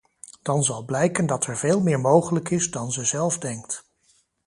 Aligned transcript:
Dan 0.41 0.63
zal 0.63 0.85
blijken 0.85 1.25
dat 1.25 1.45
er 1.45 1.57
veel 1.57 1.81
meer 1.81 1.99
mogelijk 1.99 2.49
is 2.49 2.71
dan 2.71 2.91
ze 2.91 3.05
zelf 3.05 3.37
denkt. 3.37 3.85